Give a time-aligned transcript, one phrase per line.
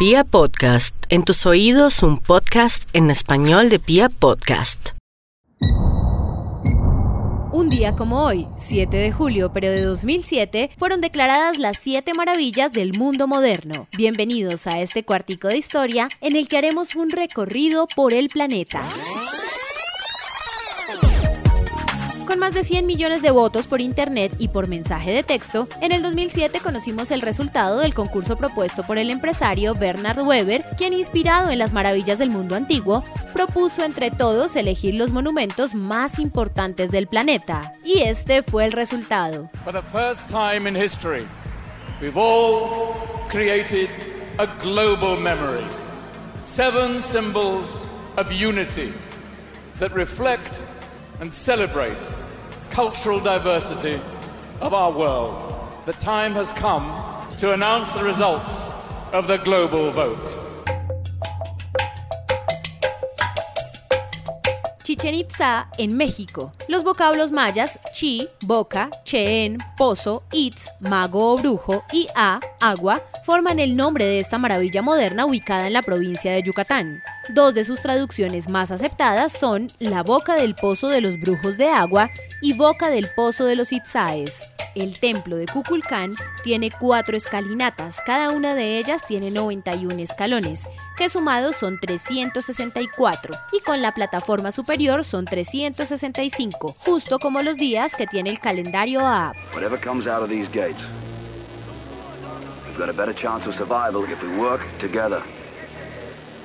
[0.00, 4.92] Pia Podcast, en tus oídos un podcast en español de Pia Podcast.
[7.52, 12.72] Un día como hoy, 7 de julio, pero de 2007, fueron declaradas las siete maravillas
[12.72, 13.88] del mundo moderno.
[13.94, 18.88] Bienvenidos a este cuartico de historia en el que haremos un recorrido por el planeta.
[22.30, 25.90] Con más de 100 millones de votos por Internet y por mensaje de texto, en
[25.90, 31.50] el 2007 conocimos el resultado del concurso propuesto por el empresario Bernard Weber, quien inspirado
[31.50, 33.02] en las maravillas del mundo antiguo,
[33.34, 37.74] propuso entre todos elegir los monumentos más importantes del planeta.
[37.82, 39.50] Y este fue el resultado.
[39.64, 41.26] For the first time in history,
[42.00, 42.94] we've all
[43.28, 43.88] created
[44.38, 45.66] a global memory.
[46.38, 48.92] Seven symbols of unity
[49.80, 50.64] that reflect
[51.20, 51.98] and celebrate
[52.70, 54.00] cultural diversity
[54.60, 55.54] of our world.
[55.86, 56.86] The time has come
[57.36, 58.70] to announce the results
[59.12, 60.36] of the global vote.
[64.84, 66.52] Chichen Itza en México.
[66.68, 73.58] Los vocablos mayas chi, boca, cheen, pozo, itz, mago o brujo y a, agua, forman
[73.58, 77.02] el nombre de esta maravilla moderna ubicada en la provincia de Yucatán.
[77.28, 81.68] Dos de sus traducciones más aceptadas son la boca del pozo de los brujos de
[81.68, 84.46] agua y boca del pozo de los itzaes.
[84.74, 91.08] El templo de Cuculcán tiene cuatro escalinatas, cada una de ellas tiene 91 escalones, que
[91.08, 98.06] sumados son 364, y con la plataforma superior son 365, justo como los días que
[98.06, 99.32] tiene el calendario A.
[102.70, 105.22] we've got a better chance of survival if we work together.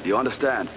[0.04, 0.70] You understand?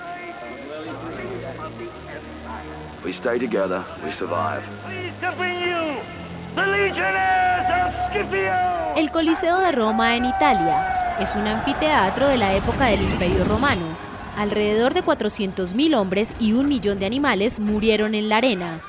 [3.04, 4.62] We stay together, we survive.
[4.84, 6.00] Pleased to bring you
[6.54, 8.94] the Legionnaires of Scipio!
[8.96, 13.86] El Coliseo de Roma en Italia es un anfiteatro de la época del Imperio Romano.
[14.36, 18.80] Alrededor de 400.000 hombres y un millón de animales murieron en la arena.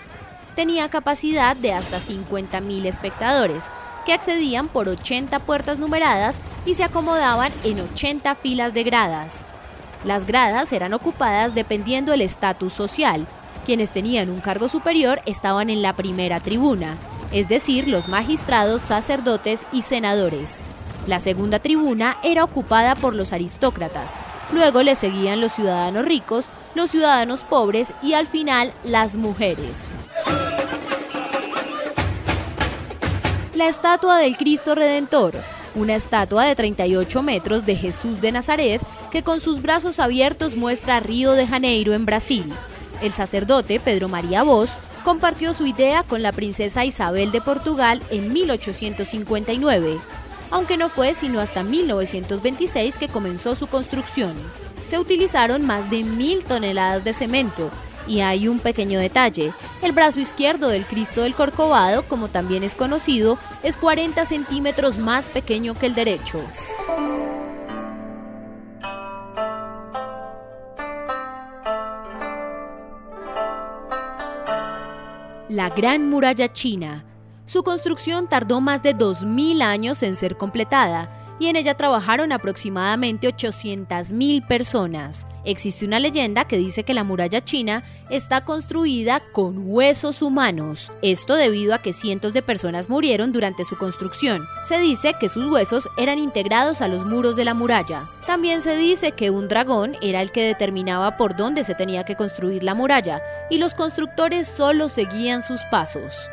[0.60, 3.72] Tenía capacidad de hasta 50.000 espectadores,
[4.06, 9.46] que accedían por 80 puertas numeradas y se acomodaban en 80 filas de gradas.
[10.04, 13.26] Las gradas eran ocupadas dependiendo del estatus social.
[13.66, 16.98] Quienes tenían un cargo superior estaban en la primera tribuna,
[17.32, 20.60] es decir, los magistrados, sacerdotes y senadores.
[21.08, 24.20] La segunda tribuna era ocupada por los aristócratas.
[24.52, 29.94] Luego le seguían los ciudadanos ricos, los ciudadanos pobres y al final las mujeres.
[33.60, 35.34] La estatua del Cristo Redentor,
[35.76, 38.82] una estatua de 38 metros de Jesús de Nazaret
[39.12, 42.54] que con sus brazos abiertos muestra Río de Janeiro en Brasil.
[43.02, 48.32] El sacerdote Pedro María Vos compartió su idea con la princesa Isabel de Portugal en
[48.32, 50.00] 1859,
[50.52, 54.36] aunque no fue sino hasta 1926 que comenzó su construcción.
[54.90, 57.70] Se utilizaron más de mil toneladas de cemento,
[58.08, 59.54] y hay un pequeño detalle.
[59.84, 65.30] El brazo izquierdo del Cristo del Corcovado, como también es conocido, es 40 centímetros más
[65.30, 66.42] pequeño que el derecho.
[75.50, 77.06] La Gran Muralla China.
[77.46, 83.28] Su construcción tardó más de 2.000 años en ser completada y en ella trabajaron aproximadamente
[83.28, 85.26] 800.000 personas.
[85.46, 91.36] Existe una leyenda que dice que la muralla china está construida con huesos humanos, esto
[91.36, 94.46] debido a que cientos de personas murieron durante su construcción.
[94.68, 98.04] Se dice que sus huesos eran integrados a los muros de la muralla.
[98.28, 102.16] También se dice que un dragón era el que determinaba por dónde se tenía que
[102.16, 106.30] construir la muralla, y los constructores solo seguían sus pasos.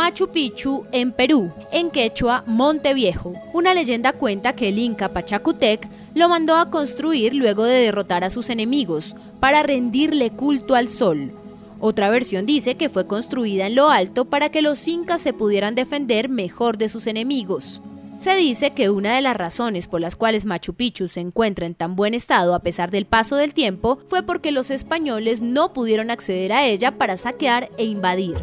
[0.00, 3.34] Machu Picchu en Perú, en quechua Monte Viejo.
[3.52, 8.30] Una leyenda cuenta que el inca Pachacutec lo mandó a construir luego de derrotar a
[8.30, 11.32] sus enemigos, para rendirle culto al sol.
[11.80, 15.74] Otra versión dice que fue construida en lo alto para que los incas se pudieran
[15.74, 17.82] defender mejor de sus enemigos.
[18.16, 21.74] Se dice que una de las razones por las cuales Machu Picchu se encuentra en
[21.74, 26.10] tan buen estado a pesar del paso del tiempo fue porque los españoles no pudieron
[26.10, 28.38] acceder a ella para saquear e invadir.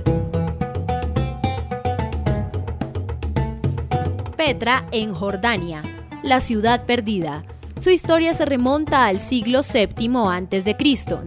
[4.37, 5.81] Petra en Jordania,
[6.21, 7.43] la ciudad perdida.
[7.79, 10.77] Su historia se remonta al siglo VII a.C.,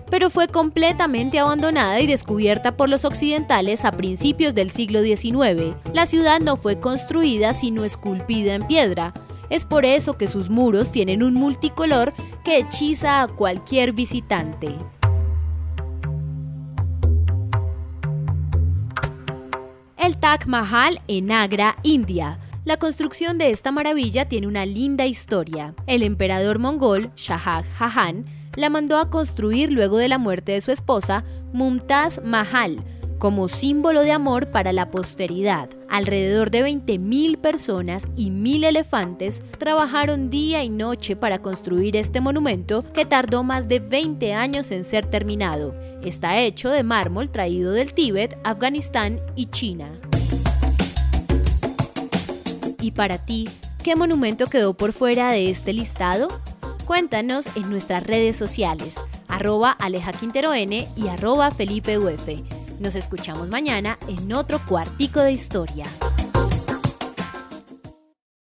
[0.09, 5.75] pero fue completamente abandonada y descubierta por los occidentales a principios del siglo XIX.
[5.93, 9.13] La ciudad no fue construida sino esculpida en piedra.
[9.49, 12.15] Es por eso que sus muros tienen un multicolor
[12.45, 14.69] que hechiza a cualquier visitante.
[20.01, 22.39] el Taj Mahal en Agra, India.
[22.65, 25.75] La construcción de esta maravilla tiene una linda historia.
[25.87, 30.71] El emperador mongol Shah Jahan la mandó a construir luego de la muerte de su
[30.71, 31.25] esposa
[31.55, 32.85] Mumtaz Mahal,
[33.19, 35.71] como símbolo de amor para la posteridad.
[35.89, 42.85] Alrededor de 20.000 personas y 1.000 elefantes trabajaron día y noche para construir este monumento
[42.93, 45.75] que tardó más de 20 años en ser terminado.
[46.03, 49.99] Está hecho de mármol traído del Tíbet, Afganistán y China.
[52.81, 53.49] ¿Y para ti,
[53.85, 56.29] qué monumento quedó por fuera de este listado?
[56.87, 58.95] Cuéntanos en nuestras redes sociales,
[59.29, 61.99] arroba Aleja N y arroba Felipe.
[62.81, 65.85] Nos escuchamos mañana en otro cuartico de historia.